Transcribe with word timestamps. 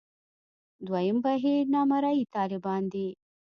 دویم 0.87 1.17
بهیر 1.25 1.61
نامرئي 1.73 2.21
طالبان 2.35 2.81
دي. 2.93 3.07